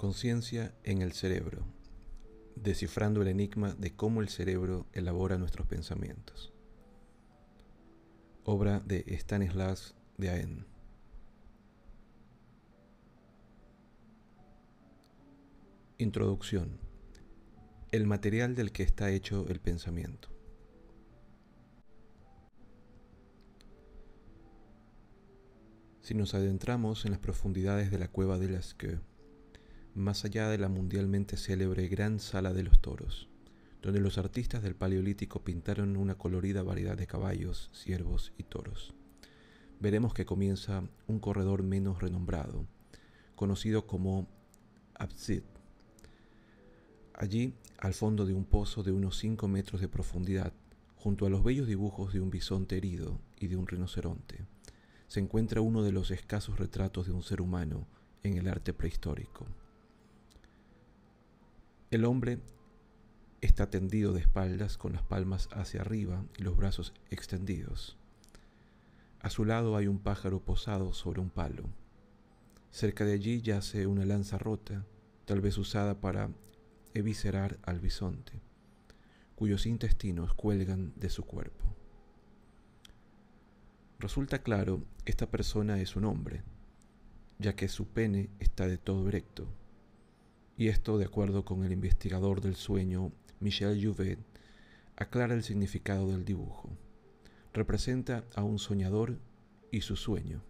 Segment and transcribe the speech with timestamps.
[0.00, 1.62] conciencia en el cerebro,
[2.56, 6.54] descifrando el enigma de cómo el cerebro elabora nuestros pensamientos.
[8.44, 10.66] Obra de Stanislas de Aen.
[15.98, 16.78] Introducción.
[17.92, 20.30] El material del que está hecho el pensamiento.
[26.00, 29.02] Si nos adentramos en las profundidades de la cueva de Lascaux,
[30.00, 33.28] más allá de la mundialmente célebre Gran Sala de los Toros,
[33.82, 38.94] donde los artistas del Paleolítico pintaron una colorida variedad de caballos, ciervos y toros.
[39.78, 42.66] Veremos que comienza un corredor menos renombrado,
[43.34, 44.26] conocido como
[44.94, 45.42] Absid.
[47.14, 50.52] Allí, al fondo de un pozo de unos 5 metros de profundidad,
[50.96, 54.44] junto a los bellos dibujos de un bisonte herido y de un rinoceronte,
[55.06, 57.86] se encuentra uno de los escasos retratos de un ser humano
[58.22, 59.46] en el arte prehistórico.
[61.90, 62.38] El hombre
[63.40, 67.96] está tendido de espaldas con las palmas hacia arriba y los brazos extendidos.
[69.18, 71.64] A su lado hay un pájaro posado sobre un palo.
[72.70, 74.86] Cerca de allí yace una lanza rota,
[75.24, 76.30] tal vez usada para
[76.94, 78.34] eviscerar al bisonte,
[79.34, 81.74] cuyos intestinos cuelgan de su cuerpo.
[83.98, 86.44] Resulta claro, esta persona es un hombre,
[87.40, 89.48] ya que su pene está de todo erecto
[90.60, 94.18] y esto, de acuerdo con el investigador del sueño Michel Jouvet,
[94.94, 96.68] aclara el significado del dibujo.
[97.54, 99.16] Representa a un soñador
[99.70, 100.42] y su sueño.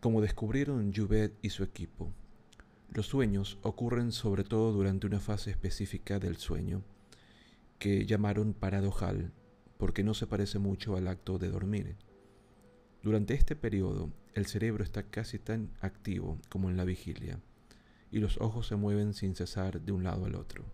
[0.00, 2.12] Como descubrieron Jouvet y su equipo,
[2.92, 6.82] los sueños ocurren sobre todo durante una fase específica del sueño,
[7.78, 9.32] que llamaron paradojal,
[9.78, 11.96] porque no se parece mucho al acto de dormir.
[13.02, 17.40] Durante este periodo, el cerebro está casi tan activo como en la vigilia,
[18.10, 20.64] y los ojos se mueven sin cesar de un lado al otro.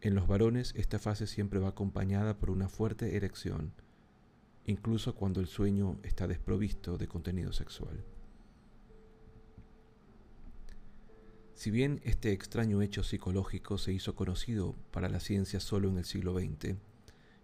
[0.00, 3.72] En los varones esta fase siempre va acompañada por una fuerte erección,
[4.64, 8.04] incluso cuando el sueño está desprovisto de contenido sexual.
[11.54, 16.04] Si bien este extraño hecho psicológico se hizo conocido para la ciencia solo en el
[16.04, 16.76] siglo XX,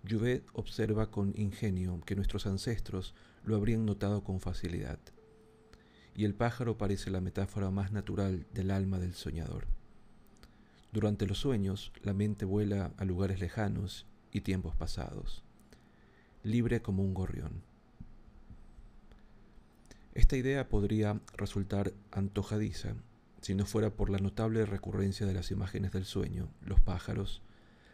[0.08, 4.98] Jouvet observa con ingenio que nuestros ancestros lo habrían notado con facilidad.
[6.14, 9.66] Y el pájaro parece la metáfora más natural del alma del soñador.
[10.92, 15.42] Durante los sueños, la mente vuela a lugares lejanos y tiempos pasados,
[16.42, 17.62] libre como un gorrión.
[20.14, 22.94] Esta idea podría resultar antojadiza
[23.40, 27.42] si no fuera por la notable recurrencia de las imágenes del sueño, los pájaros,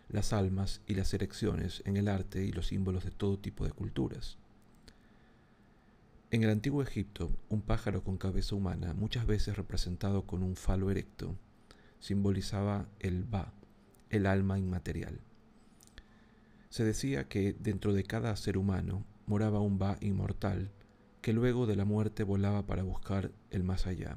[0.08, 3.72] las almas y las erecciones en el arte y los símbolos de todo tipo de
[3.72, 4.36] culturas.
[6.32, 10.88] En el antiguo Egipto, un pájaro con cabeza humana, muchas veces representado con un falo
[10.88, 11.34] erecto,
[11.98, 13.52] simbolizaba el Ba,
[14.10, 15.18] el alma inmaterial.
[16.68, 20.70] Se decía que dentro de cada ser humano moraba un Ba inmortal
[21.20, 24.16] que luego de la muerte volaba para buscar el más allá.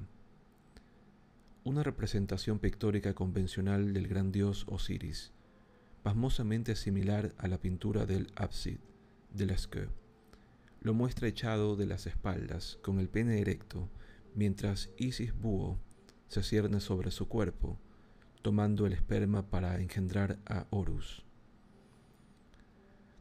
[1.64, 5.32] Una representación pictórica convencional del gran dios Osiris,
[6.04, 8.78] pasmosamente similar a la pintura del Absid
[9.34, 10.03] de Lascaux.
[10.84, 13.88] Lo muestra echado de las espaldas, con el pene erecto,
[14.36, 15.80] mientras Isis Búho
[16.28, 17.80] se cierne sobre su cuerpo,
[18.42, 21.24] tomando el esperma para engendrar a Horus.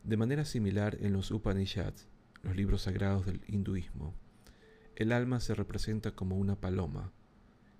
[0.02, 2.08] De manera similar en los Upanishads,
[2.42, 4.12] los libros sagrados del hinduismo,
[4.96, 7.12] el alma se representa como una paloma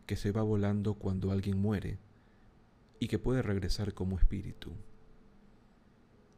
[0.07, 1.99] que se va volando cuando alguien muere
[3.01, 4.71] y que puede regresar como espíritu.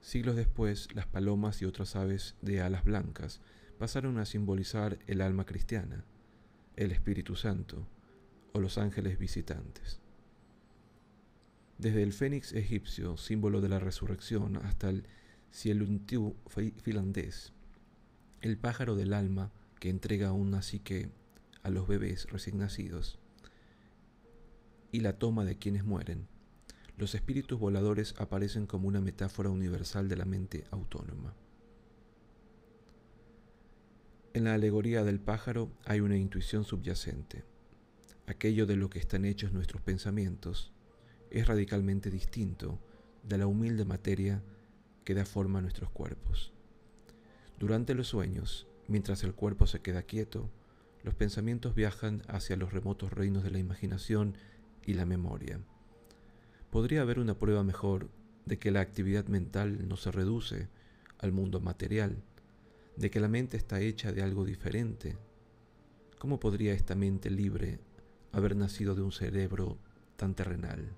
[0.04, 3.40] Siglos después, las palomas y otras aves de alas blancas
[3.78, 6.04] pasaron a simbolizar el alma cristiana,
[6.76, 7.88] el Espíritu Santo
[8.52, 10.00] o los ángeles visitantes.
[11.78, 15.06] Desde el fénix egipcio, símbolo de la resurrección, hasta el
[15.50, 16.36] cieluntiu
[16.82, 17.54] finlandés,
[18.42, 21.08] el pájaro del alma que entrega una psique
[21.62, 23.18] a los bebés recién nacidos,
[24.92, 26.28] y la toma de quienes mueren,
[26.96, 31.34] los espíritus voladores aparecen como una metáfora universal de la mente autónoma.
[34.32, 37.44] En la alegoría del pájaro hay una intuición subyacente.
[38.26, 40.72] Aquello de lo que están hechos nuestros pensamientos
[41.30, 42.78] es radicalmente distinto
[43.22, 44.42] de la humilde materia
[45.04, 46.52] que da forma a nuestros cuerpos.
[47.58, 50.50] Durante los sueños, mientras el cuerpo se queda quieto,
[51.02, 54.36] los pensamientos viajan hacia los remotos reinos de la imaginación
[54.84, 55.60] y la memoria
[56.74, 58.10] podría haber una prueba mejor
[58.46, 60.66] de que la actividad mental no se reduce
[61.20, 62.16] al mundo material,
[62.96, 65.16] de que la mente está hecha de algo diferente,
[66.18, 67.78] ¿Cómo podría esta mente libre
[68.32, 69.78] haber nacido de un cerebro
[70.16, 70.90] tan terrenal?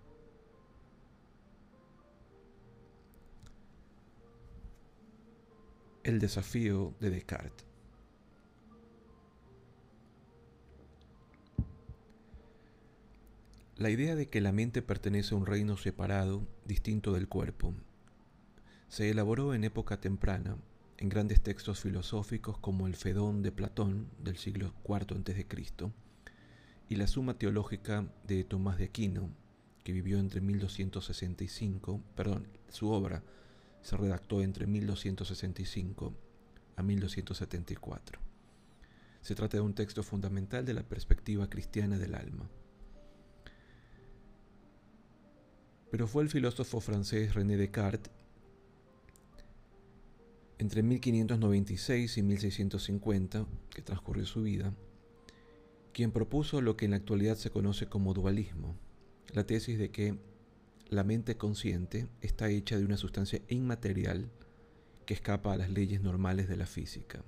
[6.04, 7.65] El desafío de Descartes.
[13.78, 17.74] La idea de que la mente pertenece a un reino separado, distinto del cuerpo,
[18.88, 20.56] se elaboró en época temprana
[20.96, 25.46] en grandes textos filosóficos como el Fedón de Platón del siglo IV a.C.
[26.88, 29.28] y la Suma Teológica de Tomás de Aquino,
[29.84, 33.22] que vivió entre 1265, perdón, su obra
[33.82, 36.14] se redactó entre 1265
[36.76, 38.20] a 1274.
[39.20, 42.48] Se trata de un texto fundamental de la perspectiva cristiana del alma.
[45.96, 48.12] Pero fue el filósofo francés René Descartes,
[50.58, 54.74] entre 1596 y 1650, que transcurrió su vida,
[55.94, 58.76] quien propuso lo que en la actualidad se conoce como dualismo,
[59.32, 60.18] la tesis de que
[60.90, 64.28] la mente consciente está hecha de una sustancia inmaterial
[65.06, 67.24] que escapa a las leyes normales de la física.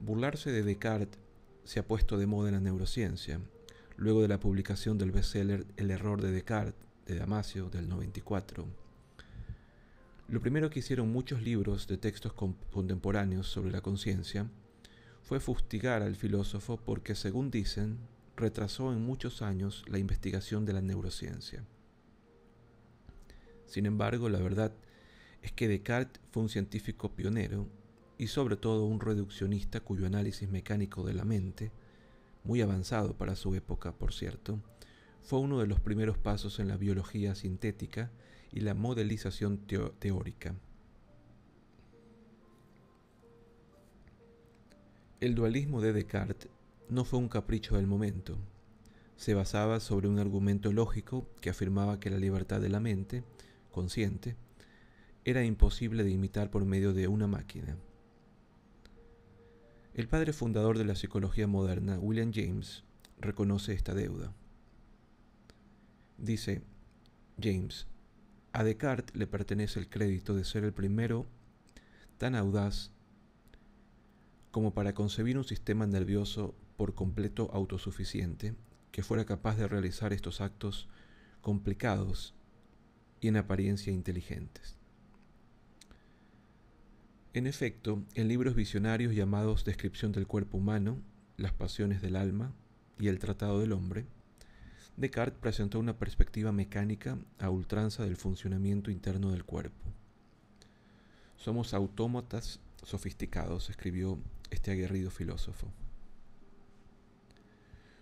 [0.00, 1.18] Burlarse de Descartes
[1.64, 3.40] se ha puesto de moda en la neurociencia,
[4.00, 6.74] luego de la publicación del bestseller El error de Descartes
[7.04, 8.64] de Damasio del 94.
[10.28, 14.46] Lo primero que hicieron muchos libros de textos contemporáneos sobre la conciencia
[15.22, 17.98] fue fustigar al filósofo porque, según dicen,
[18.36, 21.62] retrasó en muchos años la investigación de la neurociencia.
[23.66, 24.72] Sin embargo, la verdad
[25.42, 27.66] es que Descartes fue un científico pionero
[28.16, 31.70] y sobre todo un reduccionista cuyo análisis mecánico de la mente,
[32.44, 34.60] muy avanzado para su época, por cierto,
[35.22, 38.10] fue uno de los primeros pasos en la biología sintética
[38.52, 39.58] y la modelización
[39.98, 40.54] teórica.
[45.20, 46.50] El dualismo de Descartes
[46.88, 48.38] no fue un capricho del momento.
[49.16, 53.22] Se basaba sobre un argumento lógico que afirmaba que la libertad de la mente,
[53.70, 54.34] consciente,
[55.24, 57.76] era imposible de imitar por medio de una máquina.
[59.92, 62.84] El padre fundador de la psicología moderna, William James,
[63.18, 64.32] reconoce esta deuda.
[66.16, 66.62] Dice,
[67.42, 67.88] James,
[68.52, 71.26] a Descartes le pertenece el crédito de ser el primero
[72.18, 72.92] tan audaz
[74.52, 78.54] como para concebir un sistema nervioso por completo autosuficiente
[78.92, 80.88] que fuera capaz de realizar estos actos
[81.40, 82.34] complicados
[83.20, 84.79] y en apariencia inteligentes.
[87.32, 90.98] En efecto, en libros visionarios llamados Descripción del cuerpo humano,
[91.36, 92.52] Las pasiones del alma
[92.98, 94.04] y El Tratado del Hombre,
[94.96, 99.78] Descartes presentó una perspectiva mecánica a ultranza del funcionamiento interno del cuerpo.
[101.36, 104.18] Somos autómatas sofisticados, escribió
[104.50, 105.68] este aguerrido filósofo.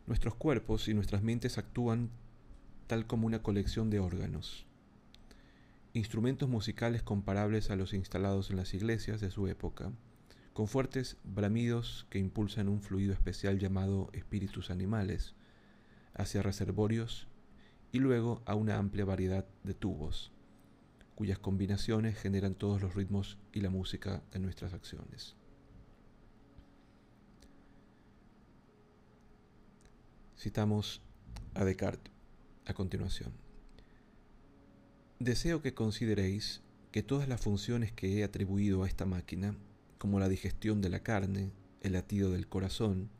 [0.07, 2.09] Nuestros cuerpos y nuestras mentes actúan
[2.87, 4.65] tal como una colección de órganos,
[5.93, 9.93] instrumentos musicales comparables a los instalados en las iglesias de su época,
[10.53, 15.35] con fuertes bramidos que impulsan un fluido especial llamado espíritus animales
[16.15, 17.29] hacia reservorios
[17.93, 20.33] y luego a una amplia variedad de tubos,
[21.15, 25.37] cuyas combinaciones generan todos los ritmos y la música de nuestras acciones.
[30.37, 31.03] Citamos
[31.55, 32.13] a Descartes
[32.67, 33.48] a continuación.
[35.21, 36.61] Deseo que consideréis
[36.93, 39.57] que todas las funciones que he atribuido a esta máquina,
[39.99, 43.11] como la digestión de la carne, el latido del corazón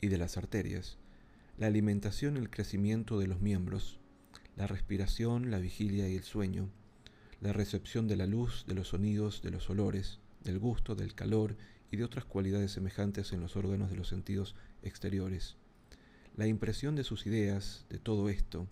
[0.00, 0.96] y de las arterias,
[1.58, 4.00] la alimentación y el crecimiento de los miembros,
[4.56, 6.70] la respiración, la vigilia y el sueño,
[7.42, 11.58] la recepción de la luz, de los sonidos, de los olores, del gusto, del calor
[11.90, 15.56] y de otras cualidades semejantes en los órganos de los sentidos exteriores,
[16.34, 18.66] la impresión de sus ideas, de todo esto,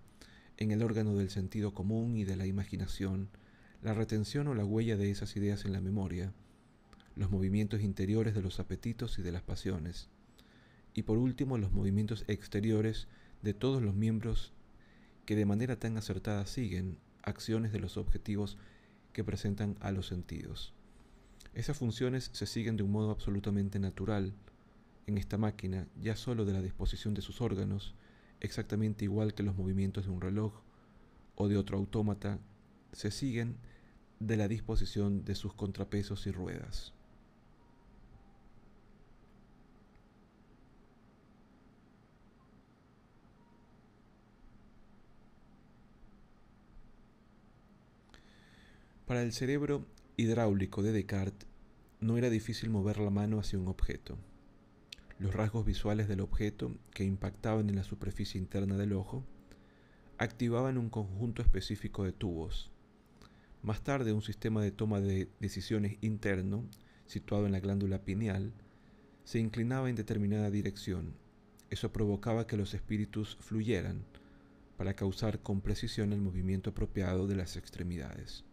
[0.61, 3.31] en el órgano del sentido común y de la imaginación,
[3.83, 6.35] la retención o la huella de esas ideas en la memoria,
[7.17, 10.11] los movimientos interiores de los apetitos y de las pasiones,
[10.93, 13.09] y por último los movimientos exteriores
[13.41, 14.53] de todos los miembros
[15.25, 18.59] que de manera tan acertada siguen acciones de los objetivos
[19.15, 20.75] que presentan a los sentidos.
[21.55, 24.35] Esas funciones se siguen de un modo absolutamente natural,
[25.07, 27.95] en esta máquina ya solo de la disposición de sus órganos,
[28.41, 30.53] exactamente igual que los movimientos de un reloj
[31.37, 32.39] o de otro autómata,
[32.93, 33.57] se siguen
[34.19, 36.93] de la disposición de sus contrapesos y ruedas.
[49.07, 51.49] Para el cerebro hidráulico de Descartes
[52.01, 54.17] no era difícil mover la mano hacia un objeto.
[55.21, 59.23] Los rasgos visuales del objeto que impactaban en la superficie interna del ojo,
[60.17, 62.71] activaban un conjunto específico de tubos.
[63.63, 66.65] Más tarde, un sistema de toma de decisiones interno,
[67.05, 68.55] situado en la glándula pineal,
[69.25, 71.13] se inclinaba en determinada dirección.
[71.69, 74.07] Eso provocaba que los espíritus fluyeran
[74.79, 78.47] para causar con precisión el movimiento apropiado de las extremidades.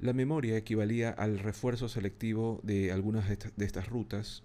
[0.00, 4.42] La memoria equivalía al refuerzo selectivo de algunas de estas rutas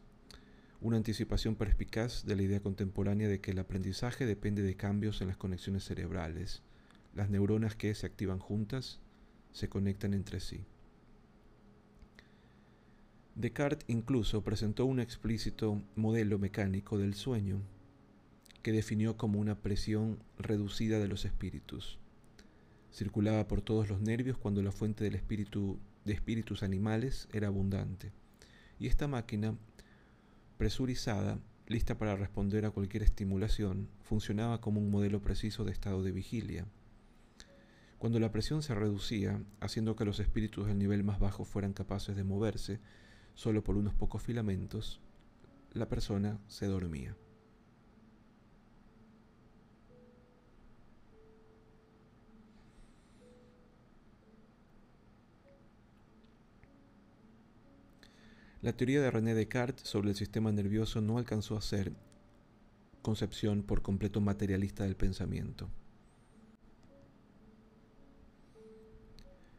[0.84, 5.30] una anticipación perspicaz de la idea contemporánea de que el aprendizaje depende de cambios en
[5.30, 6.62] las conexiones cerebrales.
[7.16, 9.00] Las neuronas que se activan juntas
[9.54, 10.66] se conectan entre sí.
[13.36, 17.62] Descartes incluso presentó un explícito modelo mecánico del sueño
[18.62, 21.98] que definió como una presión reducida de los espíritus.
[22.92, 28.12] Circulaba por todos los nervios cuando la fuente de espíritus animales era abundante.
[28.80, 29.56] Y esta máquina
[30.64, 36.14] presurizada, lista para responder a cualquier estimulación, funcionaba como un modelo preciso de estado de
[36.14, 36.66] vigilia.
[38.00, 42.16] Cuando la presión se reducía, haciendo que los espíritus del nivel más bajo fueran capaces
[42.16, 42.80] de moverse
[43.34, 45.02] solo por unos pocos filamentos,
[45.74, 47.14] la persona se dormía.
[58.64, 61.92] La teoría de René Descartes sobre el sistema nervioso no alcanzó a ser
[63.02, 65.70] concepción por completo materialista del pensamiento.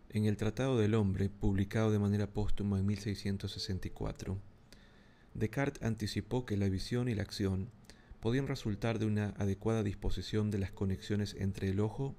[0.08, 4.38] En el Tratado del Hombre, publicado de manera póstuma en 1664,
[5.34, 7.68] Descartes anticipó que la visión y la acción
[8.20, 12.14] podían resultar de una adecuada disposición de las conexiones entre el ojo,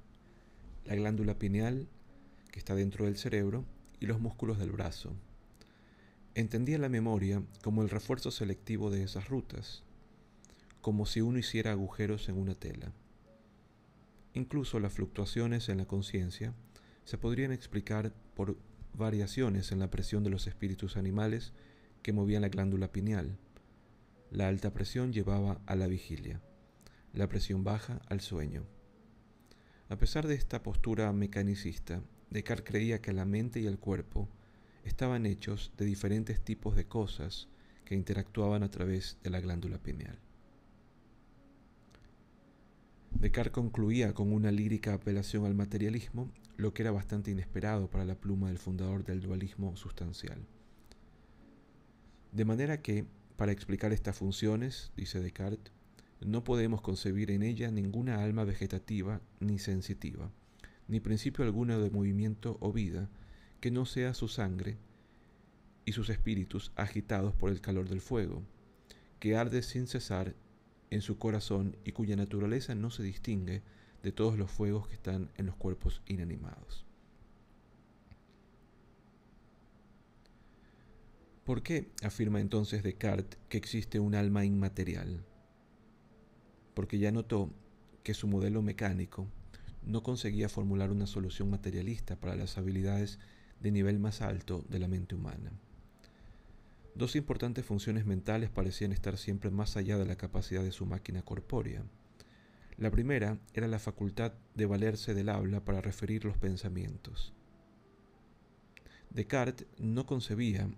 [0.83, 1.87] la glándula pineal,
[2.51, 3.65] que está dentro del cerebro,
[3.99, 5.15] y los músculos del brazo.
[6.35, 9.83] Entendía la memoria como el refuerzo selectivo de esas rutas,
[10.81, 12.91] como si uno hiciera agujeros en una tela.
[14.33, 16.53] Incluso las fluctuaciones en la conciencia
[17.05, 18.57] se podrían explicar por
[18.93, 21.53] variaciones en la presión de los espíritus animales
[22.01, 23.37] que movían la glándula pineal.
[24.29, 26.41] La alta presión llevaba a la vigilia,
[27.13, 28.65] la presión baja al sueño.
[29.87, 34.27] A pesar de esta postura mecanicista, Descartes creía que la mente y el cuerpo
[34.85, 37.49] estaban hechos de diferentes tipos de cosas
[37.83, 40.17] que interactuaban a través de la glándula pineal.
[43.11, 48.15] Descartes concluía con una lírica apelación al materialismo, lo que era bastante inesperado para la
[48.15, 50.45] pluma del fundador del dualismo sustancial.
[52.31, 53.05] De manera que,
[53.37, 55.73] para explicar estas funciones, dice Descartes,
[56.21, 60.31] no podemos concebir en ella ninguna alma vegetativa ni sensitiva,
[60.87, 63.09] ni principio alguno de movimiento o vida,
[63.59, 64.77] que no sea su sangre
[65.85, 68.43] y sus espíritus agitados por el calor del fuego,
[69.19, 70.35] que arde sin cesar
[70.89, 73.63] en su corazón y cuya naturaleza no se distingue
[74.03, 76.85] de todos los fuegos que están en los cuerpos inanimados.
[81.43, 85.23] ¿Por qué afirma entonces Descartes que existe un alma inmaterial?
[86.73, 87.51] Porque ya notó
[88.03, 89.27] que su modelo mecánico
[89.83, 93.19] no conseguía formular una solución materialista para las habilidades
[93.65, 95.51] de nivel más alto de la mente humana.
[96.93, 101.23] Dos importantes funciones mentales parecían estar siempre más allá de la capacidad de su máquina
[101.23, 101.81] corpórea.
[102.77, 107.33] La primera era la facultad de valerse del habla para referir los pensamientos.
[109.09, 110.69] Descartes no concebía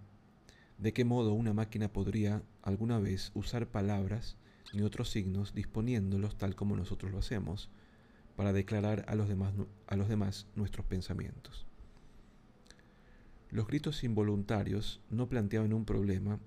[0.77, 4.38] de qué modo una máquina podría alguna vez usar palabras
[4.72, 7.70] ni otros signos disponiéndolos tal como nosotros lo hacemos
[8.38, 9.53] para declarar a los demás,
[9.88, 11.67] a los demás nuestros pensamientos.
[13.50, 16.39] Los gritos involuntarios no planteaban un problema,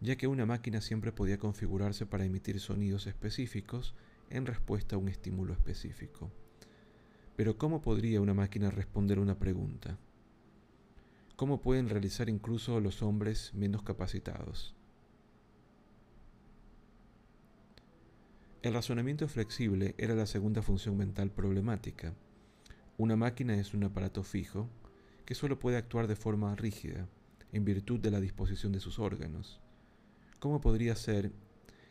[0.00, 3.94] ya que una máquina siempre podía configurarse para emitir sonidos específicos
[4.30, 6.32] en respuesta a un estímulo específico.
[7.36, 9.98] Pero ¿cómo podría una máquina responder una pregunta?
[11.36, 14.74] ¿Cómo pueden realizar incluso los hombres menos capacitados?
[18.62, 22.14] El razonamiento flexible era la segunda función mental problemática.
[22.96, 24.68] Una máquina es un aparato fijo,
[25.32, 27.08] que solo puede actuar de forma rígida,
[27.52, 29.62] en virtud de la disposición de sus órganos.
[30.40, 31.32] ¿Cómo podría ser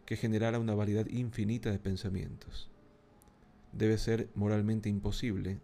[0.06, 2.70] que generara una variedad infinita de pensamientos?
[3.72, 5.60] Debe ser moralmente imposible,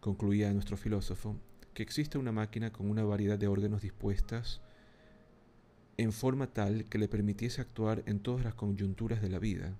[0.00, 1.34] concluía nuestro filósofo,
[1.72, 4.60] que exista una máquina con una variedad de órganos dispuestas
[5.96, 9.78] en forma tal que le permitiese actuar en todas las coyunturas de la vida,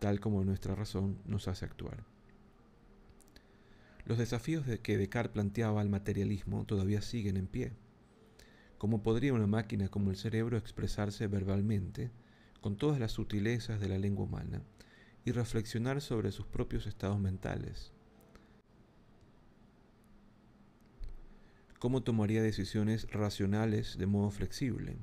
[0.00, 2.17] tal como nuestra razón nos hace actuar.
[4.08, 7.72] Los desafíos que Descartes planteaba al materialismo todavía siguen en pie.
[8.78, 12.10] ¿Cómo podría una máquina como el cerebro expresarse verbalmente
[12.62, 14.62] con todas las sutilezas de la lengua humana
[15.26, 17.92] y reflexionar sobre sus propios estados mentales?
[21.78, 24.96] ¿Cómo tomaría decisiones racionales de modo flexible?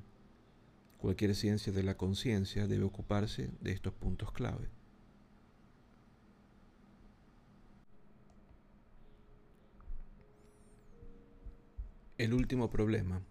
[0.97, 4.74] Cualquier ciencia de la conciencia debe ocuparse de estos puntos clave.
[12.17, 13.21] El último problema.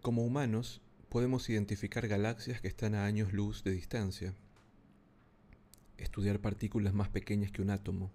[0.00, 0.80] Como humanos,
[1.10, 4.34] podemos identificar galaxias que están a años luz de distancia,
[5.98, 8.10] estudiar partículas más pequeñas que un átomo,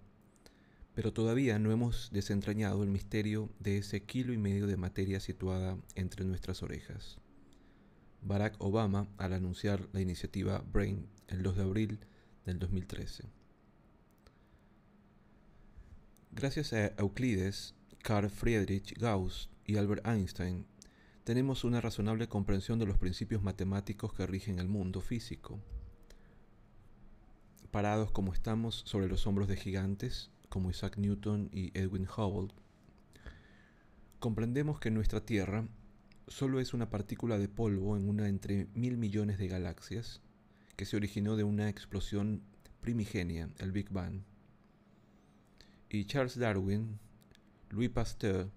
[0.96, 5.78] pero todavía no hemos desentrañado el misterio de ese kilo y medio de materia situada
[5.94, 7.18] entre nuestras orejas.
[8.20, 12.00] Barack Obama al anunciar la iniciativa BRAIN el 2 de abril
[12.44, 13.28] del 2013.
[16.32, 20.64] Gracias a Euclides, Carl Friedrich Gauss y Albert Einstein,
[21.22, 25.60] tenemos una razonable comprensión de los principios matemáticos que rigen el mundo físico.
[27.70, 32.54] Parados como estamos sobre los hombros de gigantes como Isaac Newton y Edwin Hubble,
[34.18, 35.68] comprendemos que nuestra Tierra
[36.26, 40.22] solo es una partícula de polvo en una entre mil millones de galaxias
[40.76, 42.42] que se originó de una explosión
[42.80, 44.22] primigenia, el Big Bang.
[45.90, 46.98] Y Charles Darwin
[47.70, 48.50] Louis Pasteur,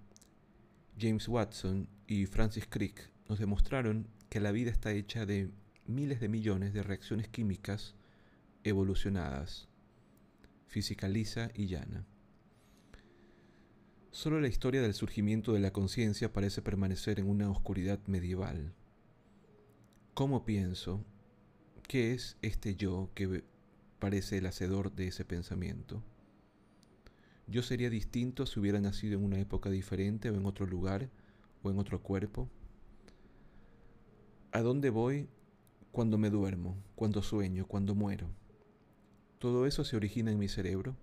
[0.99, 5.51] James Watson y Francis Crick nos demostraron que la vida está hecha de
[5.85, 7.93] miles de millones de reacciones químicas
[8.63, 9.67] evolucionadas,
[10.65, 12.07] física lisa y llana.
[14.09, 18.73] Solo la historia del surgimiento de la conciencia parece permanecer en una oscuridad medieval.
[20.15, 21.05] ¿Cómo pienso?
[21.87, 23.43] ¿Qué es este yo que
[23.99, 26.03] parece el hacedor de ese pensamiento?
[27.47, 31.09] Yo sería distinto si hubiera nacido en una época diferente o en otro lugar
[31.61, 32.49] o en otro cuerpo.
[34.51, 35.27] ¿A dónde voy
[35.91, 38.29] cuando me duermo, cuando sueño, cuando muero?
[39.39, 40.95] ¿Todo eso se origina en mi cerebro?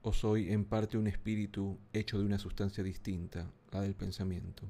[0.00, 4.64] ¿O soy en parte un espíritu hecho de una sustancia distinta, la del pensamiento?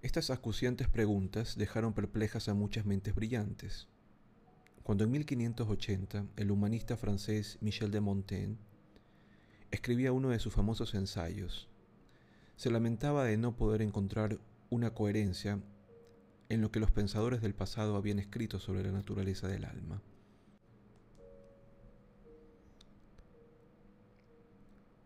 [0.00, 3.88] Estas acuciantes preguntas dejaron perplejas a muchas mentes brillantes
[4.88, 8.56] cuando en 1580 el humanista francés Michel de Montaigne
[9.70, 11.68] escribía uno de sus famosos ensayos,
[12.56, 14.38] se lamentaba de no poder encontrar
[14.70, 15.60] una coherencia
[16.48, 20.00] en lo que los pensadores del pasado habían escrito sobre la naturaleza del alma.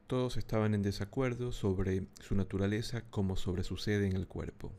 [0.07, 4.71] Todos estaban en desacuerdo sobre su naturaleza como sobre su sede en el cuerpo.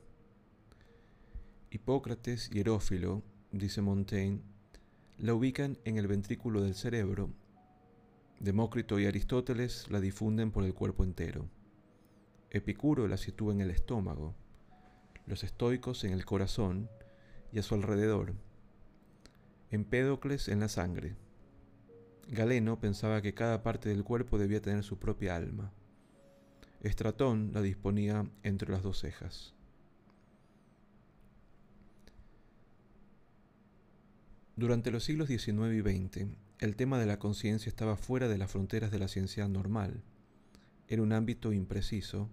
[1.71, 4.52] Hipócrates y Herófilo, dice Montaigne,
[5.17, 7.29] la ubican en el ventrículo del cerebro.
[8.39, 11.49] Demócrito y Aristóteles la difunden por el cuerpo entero.
[12.49, 14.35] Epicuro la sitúa en el estómago,
[15.25, 16.89] los estoicos en el corazón
[17.51, 18.33] y a su alrededor.
[19.71, 21.15] Empédocles en la sangre.
[22.27, 25.71] Galeno pensaba que cada parte del cuerpo debía tener su propia alma.
[26.81, 29.53] Estratón la disponía entre las dos cejas.
[34.55, 36.27] Durante los siglos XIX y XX,
[36.59, 40.03] el tema de la conciencia estaba fuera de las fronteras de la ciencia normal.
[40.87, 42.29] Era un ámbito impreciso,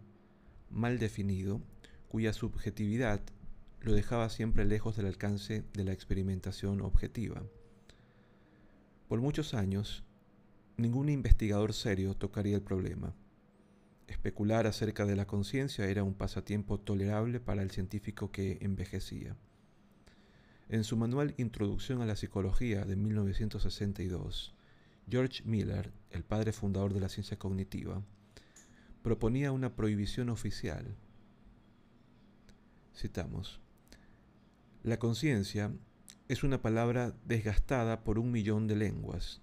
[0.69, 1.63] mal definido,
[2.09, 3.23] cuya subjetividad
[3.81, 7.43] lo dejaba siempre lejos del alcance de la experimentación objetiva.
[9.09, 10.05] Por muchos años,
[10.77, 13.15] ningún investigador serio tocaría el problema.
[14.09, 19.39] Especular acerca de la conciencia era un pasatiempo tolerable para el científico que envejecía.
[20.73, 24.55] En su manual Introducción a la Psicología de 1962,
[25.11, 28.05] George Miller, el padre fundador de la ciencia cognitiva,
[29.03, 30.95] proponía una prohibición oficial.
[32.95, 33.59] Citamos,
[34.85, 35.73] La conciencia
[36.29, 39.41] es una palabra desgastada por un millón de lenguas.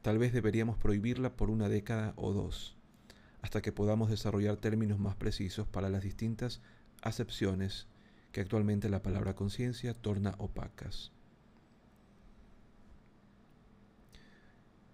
[0.00, 2.76] Tal vez deberíamos prohibirla por una década o dos,
[3.42, 6.60] hasta que podamos desarrollar términos más precisos para las distintas
[7.02, 7.88] acepciones
[8.36, 11.10] que actualmente la palabra conciencia torna opacas.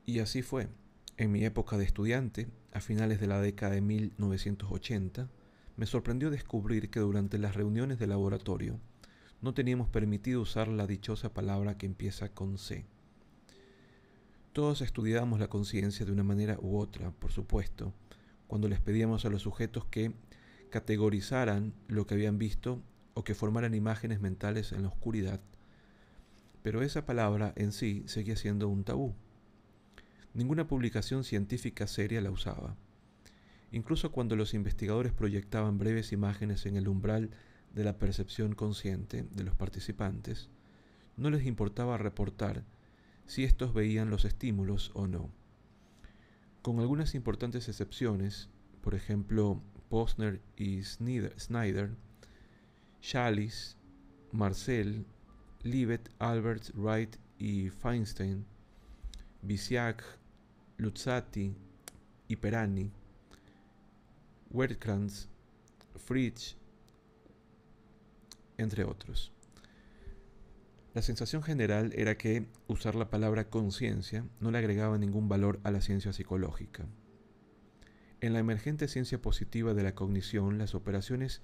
[0.07, 0.69] Y así fue.
[1.17, 5.29] En mi época de estudiante, a finales de la década de 1980,
[5.77, 8.79] me sorprendió descubrir que durante las reuniones de laboratorio
[9.41, 12.87] no teníamos permitido usar la dichosa palabra que empieza con C.
[14.53, 17.93] Todos estudiábamos la conciencia de una manera u otra, por supuesto,
[18.47, 20.15] cuando les pedíamos a los sujetos que
[20.71, 22.81] categorizaran lo que habían visto
[23.15, 25.41] o que formaran imágenes mentales en la oscuridad,
[26.63, 29.15] pero esa palabra en sí seguía siendo un tabú.
[30.35, 32.77] Ninguna publicación científica seria la usaba,
[33.73, 37.31] Incluso cuando los investigadores proyectaban breves imágenes en el umbral
[37.75, 40.51] de la percepción consciente de los participantes,
[41.17, 42.65] no les importaba reportar
[43.27, 45.31] si estos veían los estímulos o no.
[46.61, 48.51] Con algunas importantes excepciones,
[48.83, 51.97] por ejemplo, Posner y Snyder,
[53.03, 53.77] Chalice,
[54.31, 55.05] Marcel,
[55.65, 58.47] Libet, Albert, Wright y Feinstein,
[59.43, 60.05] Bisiak,
[60.79, 61.53] Luzzati
[62.29, 62.93] y Perani,
[64.51, 65.29] Wertkrantz,
[65.97, 66.57] Fritsch,
[68.57, 69.33] entre otros.
[70.95, 75.73] La sensación general era que usar la palabra conciencia no le agregaba ningún valor a
[75.73, 76.87] la ciencia psicológica.
[78.21, 81.43] En la emergente ciencia positiva de la cognición, las operaciones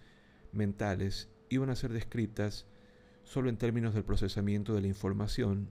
[0.53, 2.67] mentales iban a ser descritas
[3.25, 5.69] solo en términos del procesamiento de la información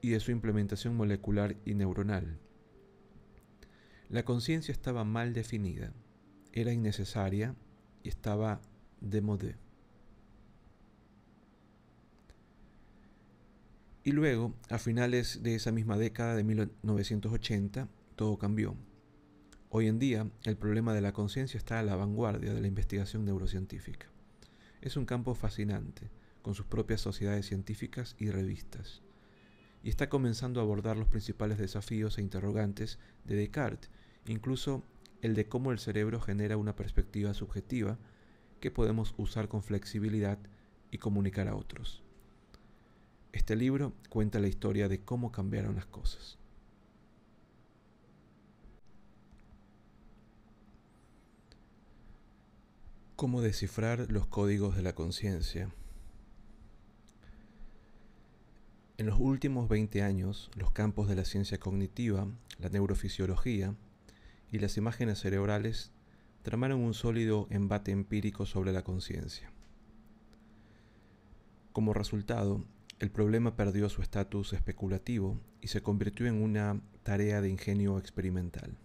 [0.00, 2.38] y de su implementación molecular y neuronal.
[4.08, 5.92] La conciencia estaba mal definida,
[6.52, 7.56] era innecesaria
[8.04, 8.60] y estaba
[9.00, 9.56] de modé.
[14.04, 18.76] Y luego, a finales de esa misma década de 1980, todo cambió.
[19.70, 23.24] Hoy en día, el problema de la conciencia está a la vanguardia de la investigación
[23.24, 24.06] neurocientífica.
[24.86, 29.02] Es un campo fascinante, con sus propias sociedades científicas y revistas,
[29.82, 33.90] y está comenzando a abordar los principales desafíos e interrogantes de Descartes,
[34.28, 34.84] incluso
[35.22, 37.98] el de cómo el cerebro genera una perspectiva subjetiva
[38.60, 40.38] que podemos usar con flexibilidad
[40.92, 42.04] y comunicar a otros.
[43.32, 46.38] Este libro cuenta la historia de cómo cambiaron las cosas.
[53.16, 55.70] Cómo descifrar los códigos de la conciencia.
[58.98, 63.74] En los últimos 20 años, los campos de la ciencia cognitiva, la neurofisiología
[64.52, 65.92] y las imágenes cerebrales
[66.42, 69.50] tramaron un sólido embate empírico sobre la conciencia.
[71.72, 72.66] Como resultado,
[72.98, 78.76] el problema perdió su estatus especulativo y se convirtió en una tarea de ingenio experimental.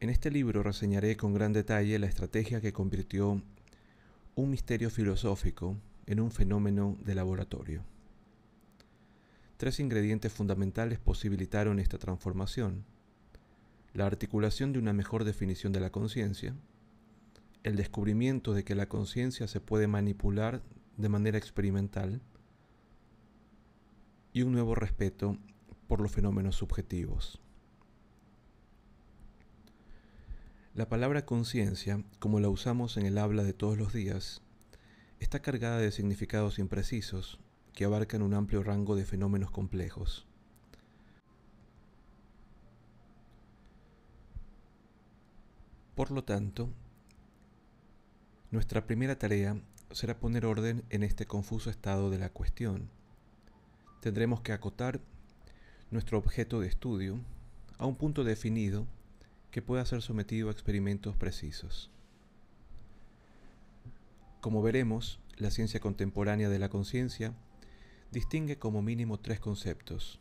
[0.00, 3.42] En este libro reseñaré con gran detalle la estrategia que convirtió
[4.36, 7.82] un misterio filosófico en un fenómeno de laboratorio.
[9.56, 12.84] Tres ingredientes fundamentales posibilitaron esta transformación.
[13.92, 16.54] La articulación de una mejor definición de la conciencia,
[17.64, 20.62] el descubrimiento de que la conciencia se puede manipular
[20.96, 22.20] de manera experimental
[24.32, 25.36] y un nuevo respeto
[25.88, 27.40] por los fenómenos subjetivos.
[30.78, 34.42] La palabra conciencia, como la usamos en el habla de todos los días,
[35.18, 37.40] está cargada de significados imprecisos
[37.72, 40.28] que abarcan un amplio rango de fenómenos complejos.
[45.96, 46.68] Por lo tanto,
[48.52, 49.60] nuestra primera tarea
[49.90, 52.88] será poner orden en este confuso estado de la cuestión.
[54.00, 55.00] Tendremos que acotar
[55.90, 57.18] nuestro objeto de estudio
[57.78, 58.86] a un punto definido
[59.50, 61.90] que pueda ser sometido a experimentos precisos.
[64.40, 67.34] Como veremos, la ciencia contemporánea de la conciencia
[68.12, 70.20] distingue como mínimo tres conceptos.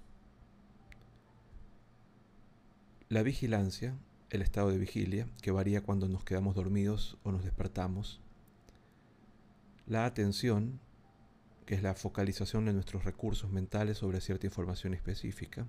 [3.10, 3.98] La vigilancia,
[4.30, 8.20] el estado de vigilia, que varía cuando nos quedamos dormidos o nos despertamos
[9.86, 10.82] la atención,
[11.66, 15.66] que es la focalización de nuestros recursos mentales sobre cierta información específica,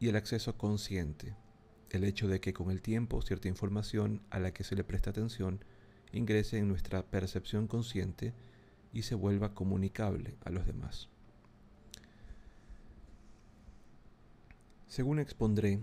[0.00, 1.36] y el acceso consciente,
[1.90, 5.10] el hecho de que con el tiempo cierta información a la que se le presta
[5.10, 5.64] atención
[6.12, 8.34] ingrese en nuestra percepción consciente
[8.92, 11.08] y se vuelva comunicable a los demás.
[14.86, 15.80] Según expondré,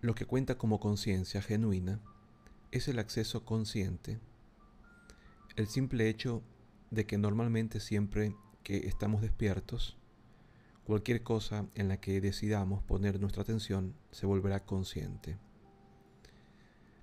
[0.00, 2.00] lo que cuenta como conciencia genuina
[2.70, 4.20] es el acceso consciente
[5.56, 6.42] el simple hecho
[6.90, 9.96] de que normalmente siempre que estamos despiertos,
[10.84, 15.38] cualquier cosa en la que decidamos poner nuestra atención se volverá consciente.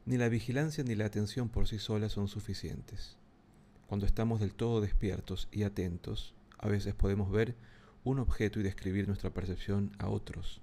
[0.05, 3.17] Ni la vigilancia ni la atención por sí solas son suficientes.
[3.87, 7.55] Cuando estamos del todo despiertos y atentos, a veces podemos ver
[8.03, 10.61] un objeto y describir nuestra percepción a otros,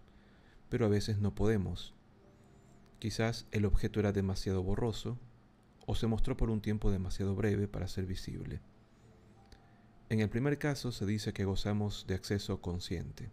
[0.69, 1.95] pero a veces no podemos.
[2.99, 5.19] Quizás el objeto era demasiado borroso
[5.87, 8.61] o se mostró por un tiempo demasiado breve para ser visible.
[10.11, 13.31] En el primer caso se dice que gozamos de acceso consciente,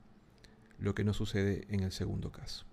[0.78, 2.66] lo que no sucede en el segundo caso.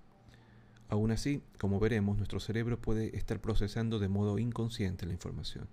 [0.89, 5.69] Aún así, como veremos, nuestro cerebro puede estar procesando de modo inconsciente la información.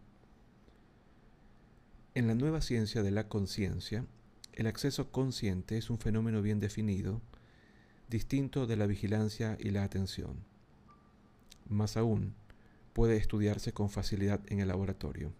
[2.13, 4.05] En la nueva ciencia de la conciencia,
[4.53, 7.21] el acceso consciente es un fenómeno bien definido,
[8.09, 10.43] distinto de la vigilancia y la atención.
[11.67, 12.35] Más aún,
[12.93, 15.33] puede estudiarse con facilidad en el laboratorio.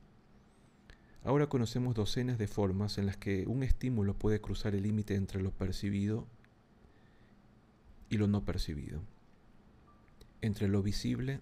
[1.23, 5.41] Ahora conocemos docenas de formas en las que un estímulo puede cruzar el límite entre
[5.41, 6.25] lo percibido
[8.09, 9.01] y lo no percibido,
[10.41, 11.41] entre lo visible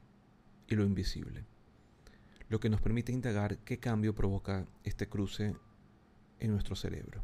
[0.68, 1.46] y lo invisible,
[2.50, 5.56] lo que nos permite indagar qué cambio provoca este cruce
[6.40, 7.24] en nuestro cerebro.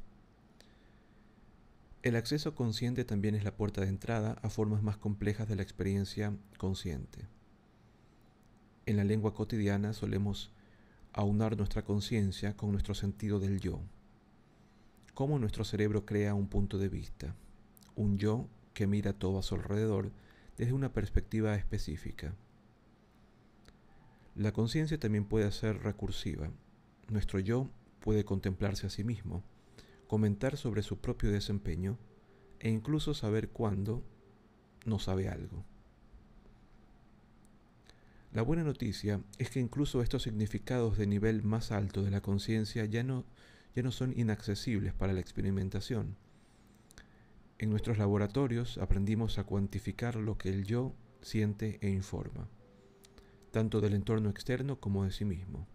[2.03, 5.63] El acceso consciente también es la puerta de entrada a formas más complejas de la
[5.63, 7.25] experiencia consciente.
[8.85, 10.51] En la lengua cotidiana solemos
[11.13, 13.79] aunar nuestra conciencia con nuestro sentido del yo.
[15.13, 17.35] Cómo nuestro cerebro crea un punto de vista,
[17.95, 20.11] un yo que mira todo a su alrededor
[20.57, 22.33] desde una perspectiva específica.
[24.35, 26.49] La conciencia también puede ser recursiva.
[27.09, 29.43] Nuestro yo puede contemplarse a sí mismo,
[30.07, 31.99] comentar sobre su propio desempeño
[32.59, 34.03] e incluso saber cuándo
[34.85, 35.63] no sabe algo.
[38.33, 42.83] La buena noticia es que incluso estos significados de nivel más alto de la conciencia
[42.85, 43.25] ya no,
[43.75, 46.17] ya no son inaccesibles para la experimentación.
[47.59, 52.49] En nuestros laboratorios aprendimos a cuantificar lo que el yo siente e informa,
[53.51, 55.67] tanto del entorno externo como de sí mismo.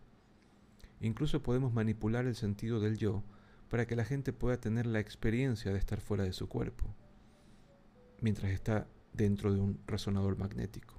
[1.00, 3.22] Incluso podemos manipular el sentido del yo
[3.68, 6.92] para que la gente pueda tener la experiencia de estar fuera de su cuerpo,
[8.20, 10.97] mientras está dentro de un resonador magnético.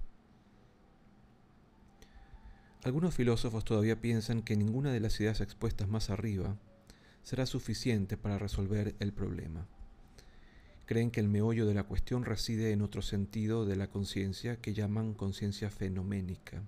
[2.84, 6.56] Algunos filósofos todavía piensan que ninguna de las ideas expuestas más arriba
[7.24, 9.68] será suficiente para resolver el problema.
[10.86, 14.74] Creen que el meollo de la cuestión reside en otro sentido de la conciencia que
[14.74, 16.64] llaman conciencia fenoménica.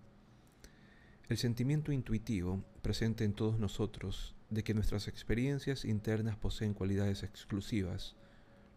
[1.30, 8.18] El sentimiento intuitivo presente en todos nosotros de que nuestras experiencias internas poseen cualidades exclusivas,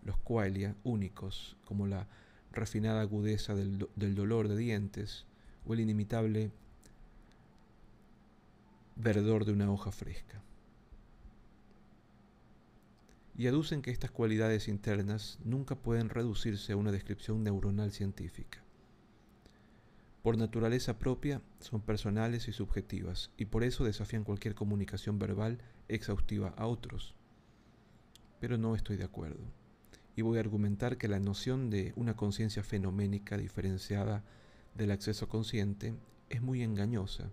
[0.05, 2.07] los qualia únicos, como la
[2.53, 5.27] refinada agudeza del, del dolor de dientes
[5.67, 6.53] o el inimitable
[8.97, 10.43] verdor de una hoja fresca.
[13.37, 18.63] Y aducen que estas cualidades internas nunca pueden reducirse a una descripción neuronal científica.
[20.23, 26.55] Por naturaleza propia son personales y subjetivas, y por eso desafían cualquier comunicación verbal exhaustiva
[26.57, 27.15] a otros.
[28.41, 29.43] Pero no estoy de acuerdo,
[30.17, 34.23] y voy a argumentar que la noción de una conciencia fenoménica diferenciada
[34.77, 35.95] del acceso consciente
[36.31, 37.31] es muy engañosa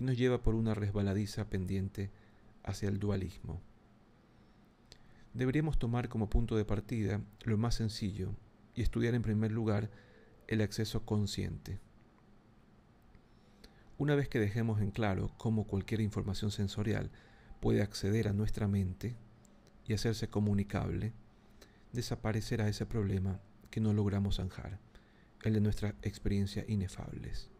[0.00, 2.10] y nos lleva por una resbaladiza pendiente
[2.64, 3.60] hacia el dualismo.
[5.34, 8.34] Deberíamos tomar como punto de partida lo más sencillo
[8.74, 9.90] y estudiar en primer lugar
[10.48, 11.78] el acceso consciente.
[13.98, 17.10] Una vez que dejemos en claro cómo cualquier información sensorial
[17.60, 19.14] puede acceder a nuestra mente
[19.86, 21.12] y hacerse comunicable,
[21.92, 24.78] desaparecerá ese problema que no logramos zanjar,
[25.44, 27.50] el de nuestra experiencia inefables.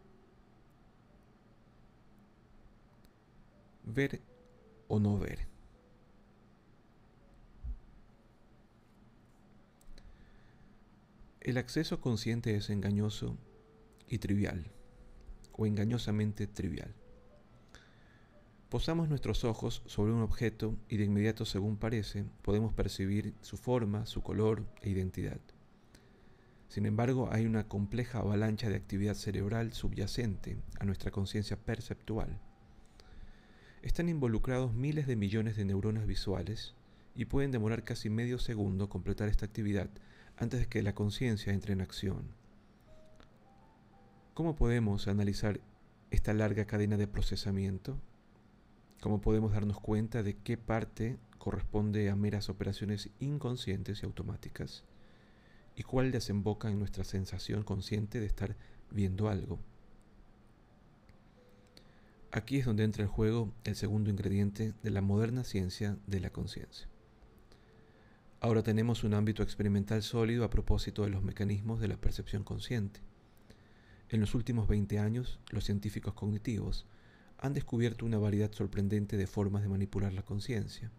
[3.83, 4.21] Ver
[4.87, 5.47] o no ver.
[11.39, 13.35] El acceso consciente es engañoso
[14.07, 14.67] y trivial,
[15.53, 16.93] o engañosamente trivial.
[18.69, 24.05] Posamos nuestros ojos sobre un objeto y de inmediato, según parece, podemos percibir su forma,
[24.05, 25.39] su color e identidad.
[26.69, 32.39] Sin embargo, hay una compleja avalancha de actividad cerebral subyacente a nuestra conciencia perceptual
[33.81, 36.75] están involucrados miles de millones de neuronas visuales
[37.15, 39.89] y pueden demorar casi medio segundo completar esta actividad
[40.37, 42.33] antes de que la conciencia entre en acción.
[44.33, 45.59] ¿Cómo podemos analizar
[46.09, 47.99] esta larga cadena de procesamiento?
[49.01, 54.83] ¿Cómo podemos darnos cuenta de qué parte corresponde a meras operaciones inconscientes y automáticas?
[55.75, 58.55] ¿Y cuál desemboca en nuestra sensación consciente de estar
[58.91, 59.59] viendo algo?
[62.33, 66.29] Aquí es donde entra en juego el segundo ingrediente de la moderna ciencia de la
[66.29, 66.87] conciencia.
[68.39, 73.01] Ahora tenemos un ámbito experimental sólido a propósito de los mecanismos de la percepción consciente.
[74.07, 76.85] En los últimos 20 años, los científicos cognitivos
[77.37, 80.89] han descubierto una variedad sorprendente de formas de manipular la conciencia.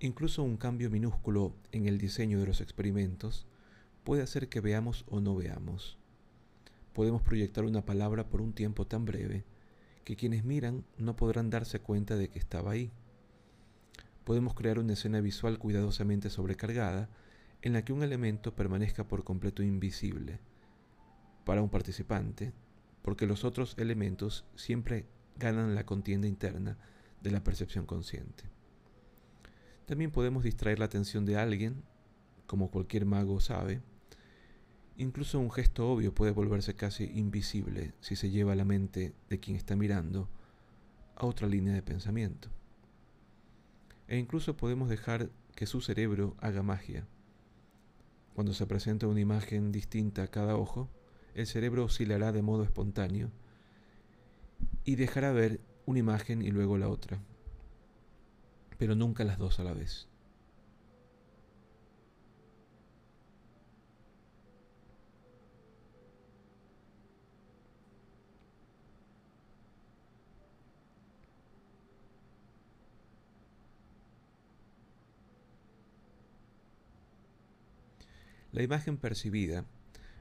[0.00, 3.46] Incluso un cambio minúsculo en el diseño de los experimentos
[4.02, 5.98] puede hacer que veamos o no veamos
[6.96, 9.44] podemos proyectar una palabra por un tiempo tan breve
[10.04, 12.90] que quienes miran no podrán darse cuenta de que estaba ahí.
[14.24, 17.10] Podemos crear una escena visual cuidadosamente sobrecargada
[17.60, 20.40] en la que un elemento permanezca por completo invisible
[21.44, 22.54] para un participante,
[23.02, 25.04] porque los otros elementos siempre
[25.38, 26.78] ganan la contienda interna
[27.20, 28.44] de la percepción consciente.
[29.84, 31.82] También podemos distraer la atención de alguien,
[32.46, 33.82] como cualquier mago sabe,
[34.98, 39.56] Incluso un gesto obvio puede volverse casi invisible si se lleva la mente de quien
[39.56, 40.28] está mirando
[41.16, 42.48] a otra línea de pensamiento.
[44.08, 47.06] E incluso podemos dejar que su cerebro haga magia.
[48.34, 50.88] Cuando se presenta una imagen distinta a cada ojo,
[51.34, 53.30] el cerebro oscilará de modo espontáneo
[54.84, 57.18] y dejará ver una imagen y luego la otra,
[58.78, 60.08] pero nunca las dos a la vez.
[78.56, 79.66] La imagen percibida,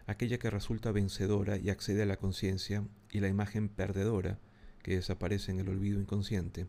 [0.08, 4.40] aquella que resulta vencedora y accede a la conciencia, y la imagen perdedora,
[4.84, 6.68] que desaparece en el olvido inconsciente,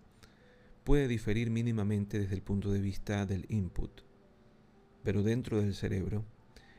[0.84, 4.02] puede diferir mínimamente desde el punto de vista del input.
[5.02, 6.24] Pero dentro del cerebro,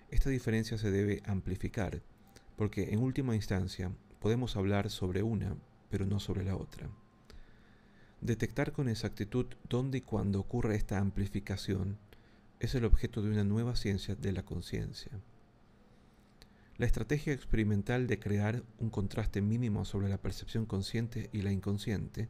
[0.09, 2.01] esta diferencia se debe amplificar,
[2.55, 5.57] porque en última instancia podemos hablar sobre una,
[5.89, 6.89] pero no sobre la otra.
[8.21, 11.97] Detectar con exactitud dónde y cuándo ocurre esta amplificación
[12.59, 15.11] es el objeto de una nueva ciencia de la conciencia.
[16.77, 22.29] La estrategia experimental de crear un contraste mínimo sobre la percepción consciente y la inconsciente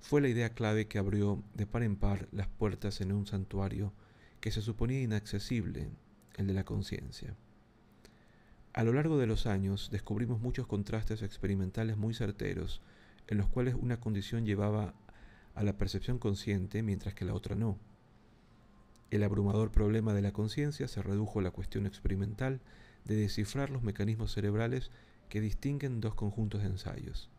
[0.00, 3.92] fue la idea clave que abrió de par en par las puertas en un santuario
[4.40, 5.90] que se suponía inaccesible,
[6.36, 7.34] el de la conciencia.
[8.72, 12.82] A lo largo de los años descubrimos muchos contrastes experimentales muy certeros,
[13.26, 14.94] en los cuales una condición llevaba
[15.54, 17.78] a la percepción consciente mientras que la otra no.
[19.10, 22.60] El abrumador problema de la conciencia se redujo a la cuestión experimental
[23.04, 24.90] de descifrar los mecanismos cerebrales
[25.28, 27.30] que distinguen dos conjuntos de ensayos,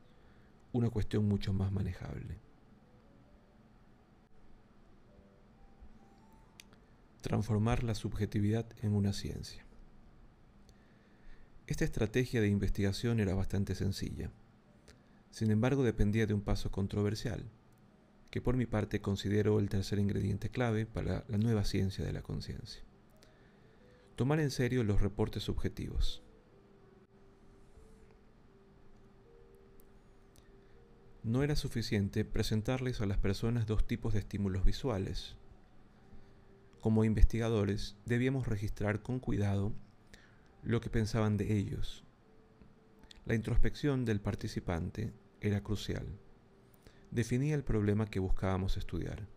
[0.72, 2.40] una cuestión mucho más manejable.
[7.22, 9.66] Transformar la subjetividad en una ciencia.
[11.66, 14.32] Esta estrategia de investigación era bastante sencilla.
[15.32, 17.44] Sin embargo, dependía de un paso controversial,
[18.30, 22.22] que por mi parte considero el tercer ingrediente clave para la nueva ciencia de la
[22.22, 22.84] conciencia.
[24.16, 26.24] Tomar en serio los reportes subjetivos.
[31.24, 35.36] No era suficiente presentarles a las personas dos tipos de estímulos visuales.
[36.80, 39.74] Como investigadores debíamos registrar con cuidado
[40.64, 42.04] lo que pensaban de ellos.
[43.26, 46.08] La introspección del participante era crucial
[47.12, 49.28] definía el problema que buscábamos estudiar.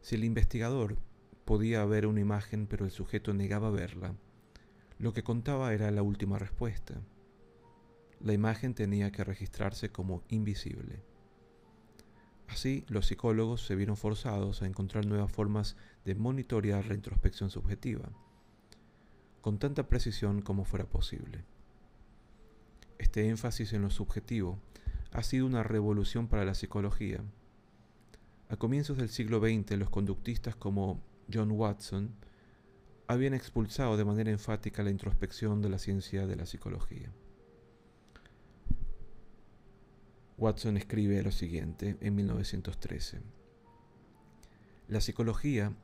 [0.00, 0.98] Si el investigador
[1.44, 4.14] podía ver una imagen pero el sujeto negaba verla,
[4.98, 7.00] lo que contaba era la última respuesta.
[8.20, 11.02] La imagen tenía que registrarse como invisible.
[12.46, 18.10] Así, los psicólogos se vieron forzados a encontrar nuevas formas de monitorear la introspección subjetiva,
[19.40, 21.44] con tanta precisión como fuera posible.
[22.98, 24.58] Este énfasis en lo subjetivo
[25.12, 27.22] ha sido una revolución para la psicología.
[28.48, 32.14] A comienzos del siglo XX, los conductistas como John Watson
[33.06, 37.12] habían expulsado de manera enfática la introspección de la ciencia de la psicología.
[40.38, 43.20] Watson escribe lo siguiente en 1913.
[44.88, 45.74] La psicología,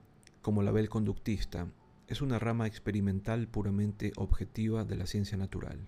[0.40, 1.68] como la ve conductista,
[2.06, 5.86] es una rama experimental puramente objetiva de la ciencia natural.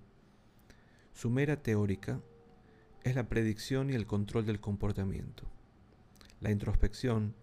[1.15, 2.21] Su mera teórica
[3.03, 5.45] es la predicción y el control del comportamiento.
[6.41, 7.35] La introspección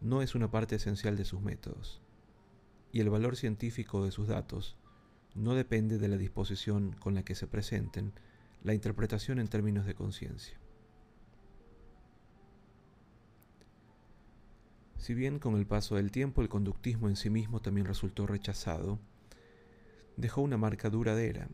[0.00, 2.00] no es una parte esencial de sus métodos,
[2.92, 4.76] y el valor científico de sus datos
[5.34, 8.12] no depende de la disposición con la que se presenten
[8.62, 10.56] la interpretación en términos de conciencia.
[14.96, 18.98] Si bien con el paso del tiempo el conductismo en sí mismo también resultó rechazado,
[20.16, 21.48] dejó una marca duradera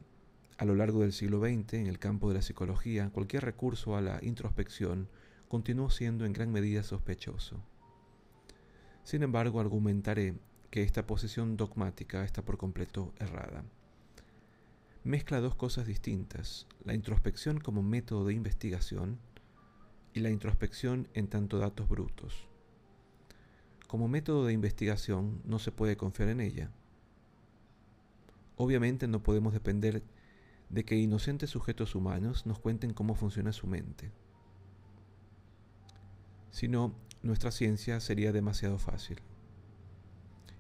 [0.61, 4.03] a lo largo del siglo XX, en el campo de la psicología, cualquier recurso a
[4.03, 5.09] la introspección
[5.49, 7.63] continuó siendo en gran medida sospechoso.
[9.03, 10.35] Sin embargo, argumentaré
[10.71, 13.65] que esta posición dogmática está por completo errada.
[15.03, 19.19] Mezcla dos cosas distintas, la introspección como método de investigación
[20.13, 22.47] y la introspección en tanto datos brutos.
[23.87, 26.71] Como método de investigación no se puede confiar en ella.
[28.57, 30.03] Obviamente no podemos depender
[30.71, 34.13] de que inocentes sujetos humanos nos cuenten cómo funciona su mente.
[36.51, 39.19] Si no, nuestra ciencia sería demasiado fácil.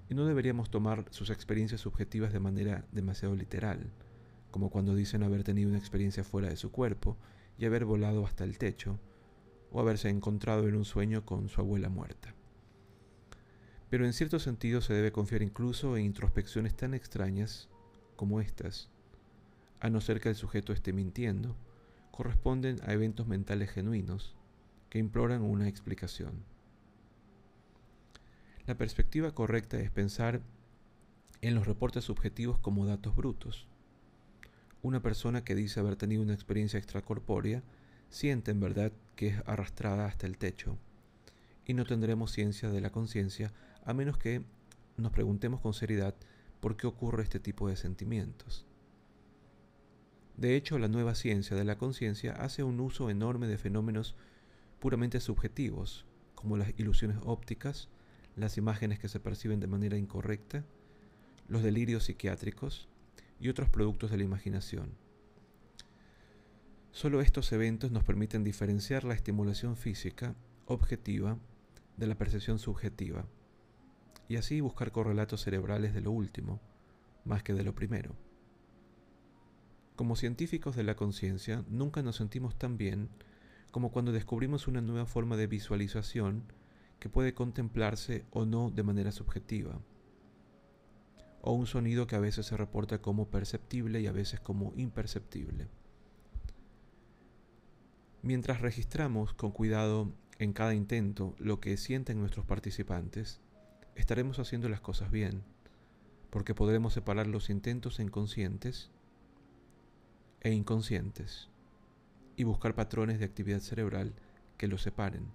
[0.08, 3.92] Y no deberíamos tomar sus experiencias subjetivas de manera demasiado literal,
[4.50, 7.16] como cuando dicen haber tenido una experiencia fuera de su cuerpo
[7.56, 8.98] y haber volado hasta el techo,
[9.70, 12.34] o haberse encontrado en un sueño con su abuela muerta.
[13.88, 17.68] Pero en cierto sentido se debe confiar incluso en introspecciones tan extrañas
[18.16, 18.90] como estas,
[19.80, 21.56] a no ser que el sujeto esté mintiendo,
[22.10, 24.34] corresponden a eventos mentales genuinos
[24.90, 26.44] que imploran una explicación.
[28.66, 30.42] La perspectiva correcta es pensar
[31.40, 33.66] en los reportes subjetivos como datos brutos.
[34.82, 37.62] Una persona que dice haber tenido una experiencia extracorpórea
[38.10, 40.76] siente en verdad que es arrastrada hasta el techo,
[41.64, 43.52] y no tendremos ciencia de la conciencia
[43.84, 44.42] a menos que
[44.96, 46.14] nos preguntemos con seriedad
[46.60, 48.66] por qué ocurre este tipo de sentimientos.
[50.40, 54.16] De hecho, la nueva ciencia de la conciencia hace un uso enorme de fenómenos
[54.78, 57.90] puramente subjetivos, como las ilusiones ópticas,
[58.36, 60.64] las imágenes que se perciben de manera incorrecta,
[61.46, 62.88] los delirios psiquiátricos
[63.38, 64.94] y otros productos de la imaginación.
[66.90, 70.34] Solo estos eventos nos permiten diferenciar la estimulación física
[70.64, 71.36] objetiva
[71.98, 73.26] de la percepción subjetiva
[74.26, 76.62] y así buscar correlatos cerebrales de lo último,
[77.26, 78.29] más que de lo primero.
[80.00, 83.10] Como científicos de la conciencia, nunca nos sentimos tan bien
[83.70, 86.44] como cuando descubrimos una nueva forma de visualización
[86.98, 89.78] que puede contemplarse o no de manera subjetiva,
[91.42, 95.68] o un sonido que a veces se reporta como perceptible y a veces como imperceptible.
[98.22, 103.42] Mientras registramos con cuidado en cada intento lo que sienten nuestros participantes,
[103.96, 105.42] estaremos haciendo las cosas bien,
[106.30, 108.90] porque podremos separar los intentos en conscientes
[110.40, 111.48] e inconscientes
[112.36, 114.14] y buscar patrones de actividad cerebral
[114.56, 115.30] que los separen.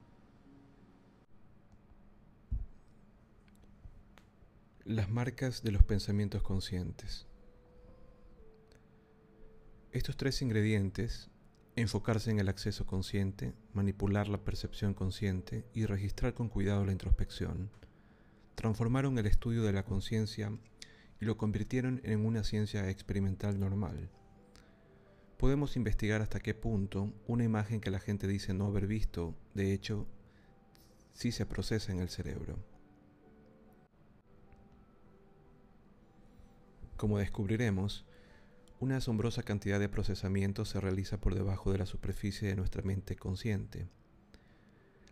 [4.83, 7.27] Las marcas de los pensamientos conscientes.
[9.91, 11.29] Estos tres ingredientes,
[11.75, 17.69] enfocarse en el acceso consciente, manipular la percepción consciente y registrar con cuidado la introspección,
[18.55, 20.51] transformaron el estudio de la conciencia
[21.19, 24.09] y lo convirtieron en una ciencia experimental normal.
[25.37, 29.73] Podemos investigar hasta qué punto una imagen que la gente dice no haber visto, de
[29.73, 30.07] hecho,
[31.13, 32.57] sí se procesa en el cerebro.
[36.95, 38.05] Como descubriremos,
[38.79, 43.17] una asombrosa cantidad de procesamiento se realiza por debajo de la superficie de nuestra mente
[43.17, 43.89] consciente.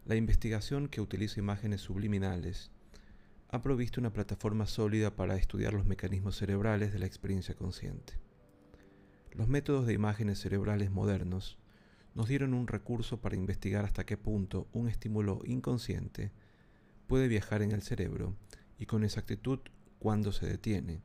[0.05, 2.71] La investigación que utiliza imágenes subliminales
[3.49, 8.22] ha provisto una plataforma sólida para estudiar los mecanismos cerebrales de la experiencia consciente.
[9.34, 11.57] Los métodos de imágenes cerebrales modernos
[12.13, 16.31] nos dieron un recurso para investigar hasta qué punto un estímulo inconsciente
[17.07, 18.36] puede viajar en el cerebro
[18.77, 19.59] y con exactitud
[19.97, 21.01] cuándo se detiene,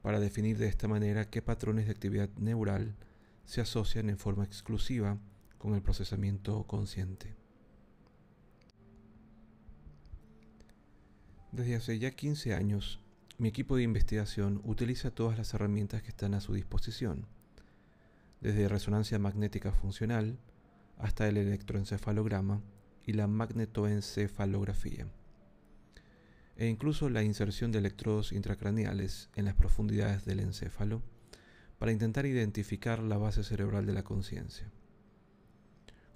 [0.00, 2.96] para definir de esta manera qué patrones de actividad neural
[3.44, 5.18] se asocian en forma exclusiva
[5.58, 7.36] con el procesamiento consciente.
[11.52, 12.98] Desde hace ya 15 años,
[13.36, 17.26] mi equipo de investigación utiliza todas las herramientas que están a su disposición,
[18.42, 20.38] desde resonancia magnética funcional
[20.98, 22.60] hasta el electroencefalograma
[23.06, 25.06] y la magnetoencefalografía,
[26.56, 31.02] e incluso la inserción de electrodos intracraneales en las profundidades del encéfalo
[31.78, 34.70] para intentar identificar la base cerebral de la conciencia.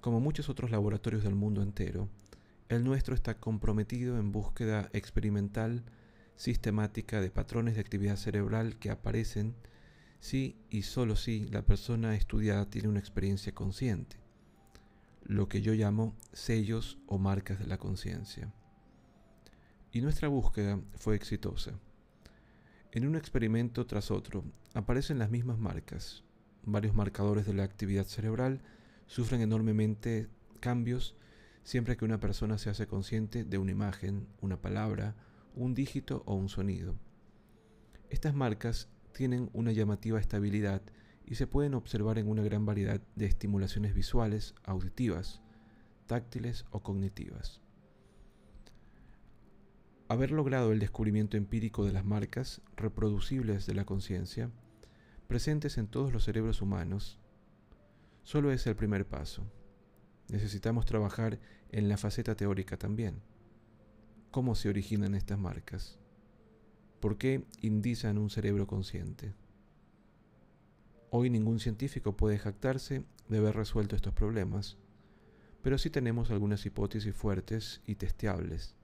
[0.01, 2.07] Como muchos otros laboratorios del mundo entero,
[2.69, 5.83] el nuestro está comprometido en búsqueda experimental
[6.35, 9.55] sistemática de patrones de actividad cerebral que aparecen
[10.19, 14.17] si y solo si la persona estudiada tiene una experiencia consciente,
[15.23, 18.53] lo que yo llamo sellos o marcas de la conciencia.
[19.91, 21.79] Y nuestra búsqueda fue exitosa.
[22.91, 24.43] En un experimento tras otro
[24.73, 26.23] aparecen las mismas marcas.
[26.63, 28.61] Varios marcadores de la actividad cerebral
[29.05, 31.15] sufren enormemente cambios
[31.63, 35.15] siempre que una persona se hace consciente de una imagen, una palabra,
[35.53, 36.95] un dígito o un sonido.
[38.09, 38.87] Estas marcas
[39.17, 40.83] tienen una llamativa estabilidad
[41.25, 45.41] y se pueden observar en una gran variedad de estimulaciones visuales, auditivas,
[46.05, 47.59] táctiles o cognitivas.
[50.07, 54.51] Haber logrado el descubrimiento empírico de las marcas reproducibles de la conciencia,
[55.27, 57.19] presentes en todos los cerebros humanos,
[58.21, 59.43] solo es el primer paso.
[60.29, 61.39] Necesitamos trabajar
[61.71, 63.23] en la faceta teórica también.
[64.29, 65.97] ¿Cómo se originan estas marcas?
[66.99, 69.33] ¿Por qué indizan un cerebro consciente?
[71.09, 74.77] Hoy ningún científico puede jactarse de haber resuelto estos problemas,
[75.61, 78.75] pero sí tenemos algunas hipótesis fuertes y testeables.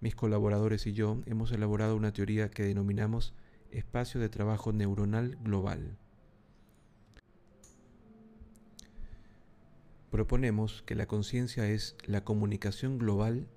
[0.00, 3.34] Mis colaboradores y yo hemos elaborado una teoría que denominamos
[3.70, 5.98] espacio de trabajo neuronal global.
[10.12, 13.48] proponemos que la conciencia es la comunicación global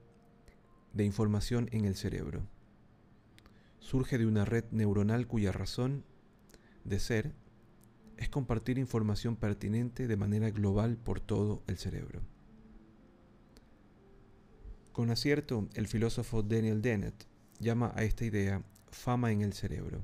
[0.93, 2.47] de información en el cerebro.
[3.85, 6.03] Surge de una red neuronal cuya razón
[6.85, 7.35] de ser
[8.17, 12.21] es compartir información pertinente de manera global por todo el cerebro.
[14.91, 17.27] Con acierto, el filósofo Daniel Dennett
[17.59, 20.01] llama a esta idea fama en el cerebro.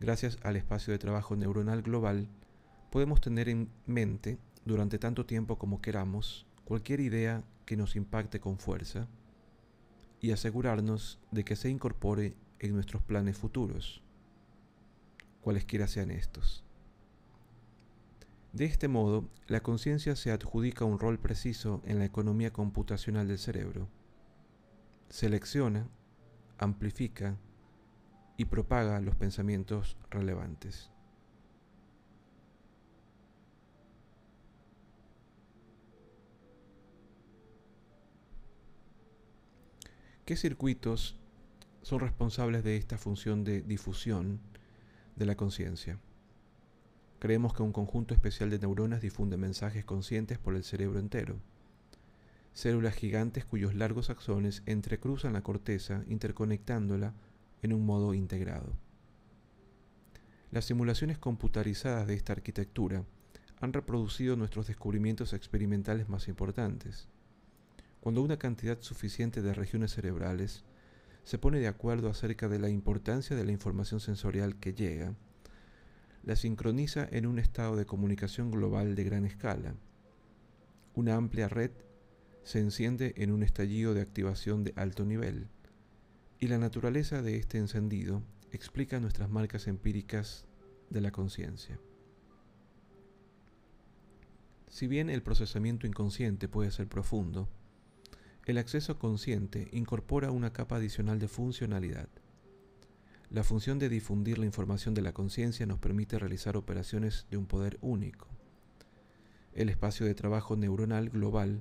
[0.00, 2.30] Gracias al espacio de trabajo neuronal global,
[2.90, 8.58] podemos tener en mente durante tanto tiempo como queramos cualquier idea que nos impacte con
[8.58, 9.06] fuerza
[10.20, 14.02] y asegurarnos de que se incorpore en nuestros planes futuros,
[15.40, 16.64] cualesquiera sean estos.
[18.52, 23.38] De este modo, la conciencia se adjudica un rol preciso en la economía computacional del
[23.38, 23.88] cerebro.
[25.10, 25.88] Selecciona,
[26.58, 27.36] amplifica
[28.36, 30.90] y propaga los pensamientos relevantes.
[40.28, 41.16] ¿Qué circuitos
[41.80, 44.40] son responsables de esta función de difusión
[45.16, 45.98] de la conciencia?
[47.18, 51.40] Creemos que un conjunto especial de neuronas difunde mensajes conscientes por el cerebro entero.
[52.52, 57.14] Células gigantes cuyos largos axones entrecruzan la corteza interconectándola
[57.62, 58.76] en un modo integrado.
[60.50, 63.02] Las simulaciones computarizadas de esta arquitectura
[63.62, 67.08] han reproducido nuestros descubrimientos experimentales más importantes.
[68.00, 70.64] Cuando una cantidad suficiente de regiones cerebrales
[71.24, 75.14] se pone de acuerdo acerca de la importancia de la información sensorial que llega,
[76.22, 79.74] la sincroniza en un estado de comunicación global de gran escala.
[80.94, 81.70] Una amplia red
[82.44, 85.48] se enciende en un estallido de activación de alto nivel,
[86.38, 88.22] y la naturaleza de este encendido
[88.52, 90.46] explica nuestras marcas empíricas
[90.88, 91.78] de la conciencia.
[94.68, 97.48] Si bien el procesamiento inconsciente puede ser profundo,
[98.48, 102.08] el acceso consciente incorpora una capa adicional de funcionalidad.
[103.28, 107.44] La función de difundir la información de la conciencia nos permite realizar operaciones de un
[107.44, 108.26] poder único.
[109.52, 111.60] El espacio de trabajo neuronal global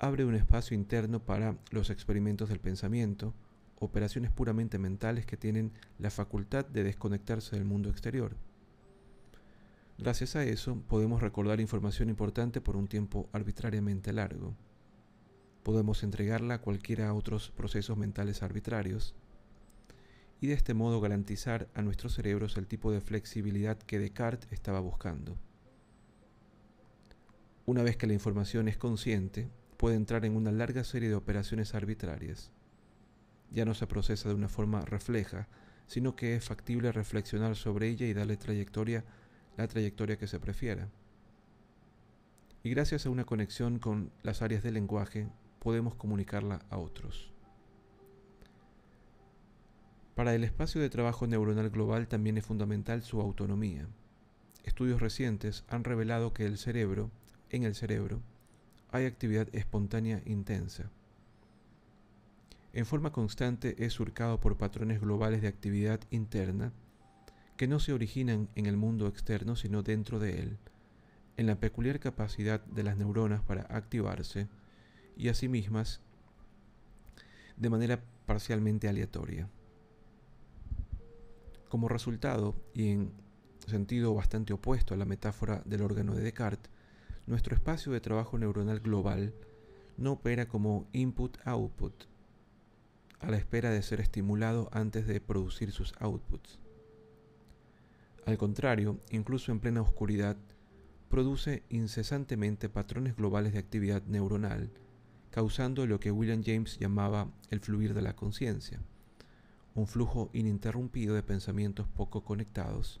[0.00, 3.32] abre un espacio interno para los experimentos del pensamiento,
[3.78, 5.70] operaciones puramente mentales que tienen
[6.00, 8.34] la facultad de desconectarse del mundo exterior.
[9.98, 14.56] Gracias a eso podemos recordar información importante por un tiempo arbitrariamente largo
[15.64, 19.14] podemos entregarla a cualquiera otros procesos mentales arbitrarios
[20.40, 24.78] y de este modo garantizar a nuestros cerebros el tipo de flexibilidad que Descartes estaba
[24.80, 25.36] buscando.
[27.64, 29.48] Una vez que la información es consciente,
[29.78, 32.50] puede entrar en una larga serie de operaciones arbitrarias.
[33.50, 35.48] Ya no se procesa de una forma refleja,
[35.86, 39.04] sino que es factible reflexionar sobre ella y darle trayectoria
[39.56, 40.90] la trayectoria que se prefiera.
[42.62, 45.28] Y gracias a una conexión con las áreas del lenguaje,
[45.64, 47.32] podemos comunicarla a otros.
[50.14, 53.88] Para el espacio de trabajo neuronal global también es fundamental su autonomía.
[54.62, 57.10] Estudios recientes han revelado que el cerebro,
[57.48, 58.20] en el cerebro,
[58.92, 60.90] hay actividad espontánea intensa.
[62.74, 66.72] En forma constante es surcado por patrones globales de actividad interna
[67.56, 70.58] que no se originan en el mundo externo sino dentro de él,
[71.38, 74.46] en la peculiar capacidad de las neuronas para activarse
[75.16, 76.00] y a sí mismas
[77.56, 79.48] de manera parcialmente aleatoria.
[81.68, 83.12] Como resultado, y en
[83.66, 86.70] sentido bastante opuesto a la metáfora del órgano de Descartes,
[87.26, 89.34] nuestro espacio de trabajo neuronal global
[89.96, 92.04] no opera como input-output,
[93.20, 96.58] a la espera de ser estimulado antes de producir sus outputs.
[98.26, 100.36] Al contrario, incluso en plena oscuridad,
[101.08, 104.70] produce incesantemente patrones globales de actividad neuronal
[105.34, 108.78] causando lo que William James llamaba el fluir de la conciencia,
[109.74, 113.00] un flujo ininterrumpido de pensamientos poco conectados,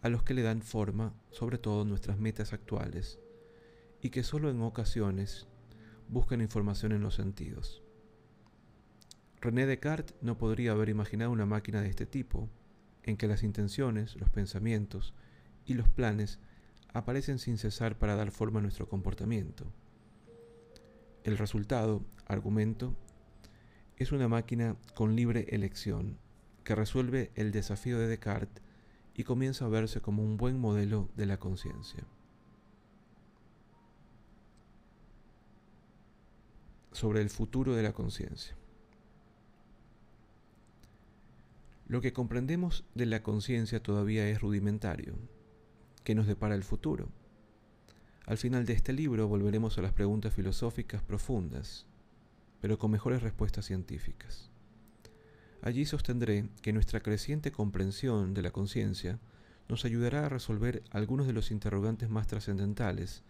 [0.00, 3.18] a los que le dan forma sobre todo nuestras metas actuales,
[4.00, 5.46] y que solo en ocasiones
[6.08, 7.82] buscan información en los sentidos.
[9.38, 12.48] René Descartes no podría haber imaginado una máquina de este tipo,
[13.02, 15.12] en que las intenciones, los pensamientos
[15.66, 16.38] y los planes
[16.94, 19.70] aparecen sin cesar para dar forma a nuestro comportamiento.
[21.24, 22.96] El resultado, argumento,
[23.96, 26.18] es una máquina con libre elección
[26.64, 28.62] que resuelve el desafío de Descartes
[29.14, 32.04] y comienza a verse como un buen modelo de la conciencia.
[36.90, 38.56] Sobre el futuro de la conciencia.
[41.86, 45.14] Lo que comprendemos de la conciencia todavía es rudimentario.
[46.04, 47.08] ¿Qué nos depara el futuro?
[48.26, 51.86] Al final de este libro volveremos a las preguntas filosóficas profundas,
[52.60, 54.50] pero con mejores respuestas científicas.
[55.60, 59.18] Allí sostendré que nuestra creciente comprensión de la conciencia
[59.68, 63.22] nos ayudará a resolver algunos de los interrogantes más trascendentales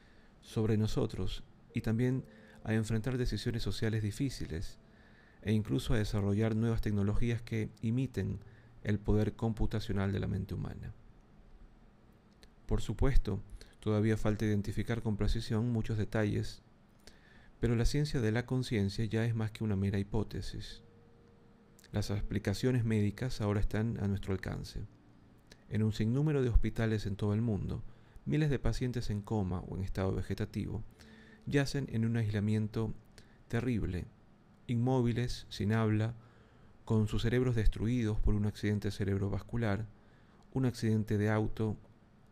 [0.43, 1.43] sobre nosotros
[1.74, 2.24] y también
[2.64, 4.78] a enfrentar decisiones sociales difíciles
[5.43, 8.40] e incluso a desarrollar nuevas tecnologías que imiten
[8.84, 10.93] el poder computacional de la mente humana.
[12.66, 13.40] Por supuesto,
[13.83, 16.62] todavía falta identificar con precisión muchos detalles,
[17.59, 20.83] pero la ciencia de la conciencia ya es más que una mera hipótesis.
[21.91, 24.87] Las explicaciones médicas ahora están a nuestro alcance.
[25.68, 27.83] En un sinnúmero de hospitales en todo el mundo,
[28.24, 30.85] miles de pacientes en coma o en estado vegetativo
[31.47, 32.95] yacen en un aislamiento
[33.49, 34.05] terrible,
[34.68, 36.14] inmóviles, sin habla,
[36.85, 39.87] con sus cerebros destruidos por un accidente cerebrovascular,
[40.53, 41.76] un accidente de auto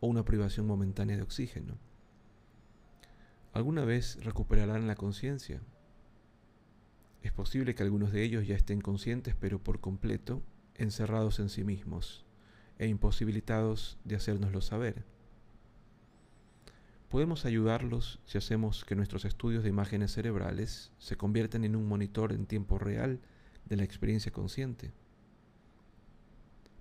[0.01, 1.79] o una privación momentánea de oxígeno.
[3.53, 5.61] ¿Alguna vez recuperarán la conciencia?
[7.23, 10.43] Es posible que algunos de ellos ya estén conscientes, pero por completo
[10.75, 12.25] encerrados en sí mismos
[12.79, 15.05] e imposibilitados de hacérnoslo saber.
[17.11, 22.33] Podemos ayudarlos si hacemos que nuestros estudios de imágenes cerebrales se conviertan en un monitor
[22.33, 23.21] en tiempo real
[23.67, 24.93] de la experiencia consciente.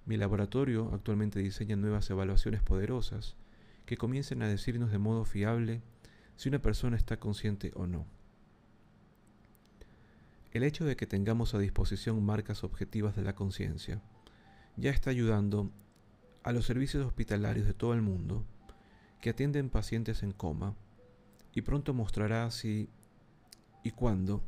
[0.09, 3.35] Mi laboratorio actualmente diseña nuevas evaluaciones poderosas
[3.85, 5.83] que comiencen a decirnos de modo fiable
[6.35, 8.07] si una persona está consciente o no.
[10.51, 14.01] El hecho de que tengamos a disposición marcas objetivas de la conciencia
[14.77, 15.69] ya está ayudando
[16.41, 18.43] a los servicios hospitalarios de todo el mundo
[19.21, 20.73] que atienden pacientes en coma
[21.53, 22.89] y pronto mostrará si
[23.83, 24.41] y cuándo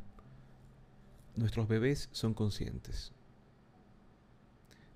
[1.36, 3.12] nuestros bebés son conscientes.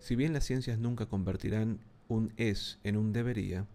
[0.06, 3.66] Si bien las ciencias nunca convertirán un es en un debería,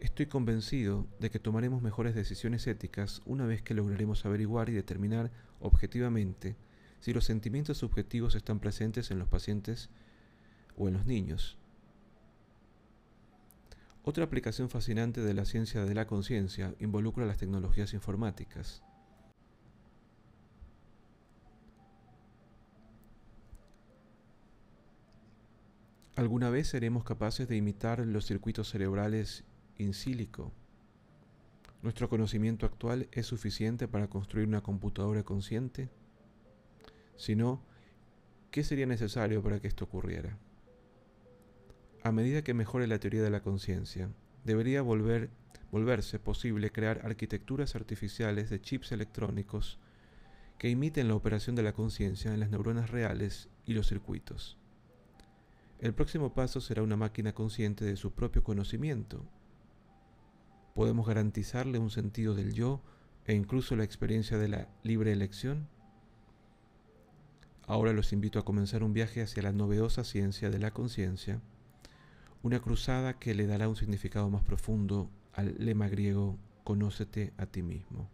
[0.00, 5.30] estoy convencido de que tomaremos mejores decisiones éticas una vez que lograremos averiguar y determinar
[5.60, 6.56] objetivamente
[7.00, 9.90] si los sentimientos subjetivos están presentes en los pacientes
[10.78, 11.58] o en los niños
[14.02, 18.82] otra aplicación fascinante de la ciencia de la conciencia involucra las tecnologías informáticas.
[26.16, 29.42] ¿Alguna vez seremos capaces de imitar los circuitos cerebrales
[29.78, 30.52] in silico?
[31.82, 35.90] ¿Nuestro conocimiento actual es suficiente para construir una computadora consciente?
[37.16, 37.64] Si no,
[38.52, 40.38] ¿qué sería necesario para que esto ocurriera?
[42.04, 44.08] A medida que mejore la teoría de la conciencia,
[44.44, 45.30] debería volver,
[45.72, 49.80] volverse posible crear arquitecturas artificiales de chips electrónicos
[50.58, 54.58] que imiten la operación de la conciencia en las neuronas reales y los circuitos.
[55.78, 59.24] El próximo paso será una máquina consciente de su propio conocimiento.
[60.74, 62.80] ¿Podemos garantizarle un sentido del yo
[63.26, 65.68] e incluso la experiencia de la libre elección?
[67.66, 71.40] Ahora los invito a comenzar un viaje hacia la novedosa ciencia de la conciencia
[72.44, 77.62] una cruzada que le dará un significado más profundo al lema griego Conócete a ti
[77.62, 78.08] mismo.